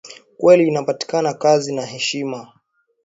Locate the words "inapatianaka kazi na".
0.67-1.85